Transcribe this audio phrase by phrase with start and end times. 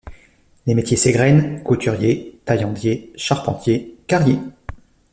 [0.65, 4.39] Les métiers s'égrènent: couturier, taillandier, charpentier, carrier...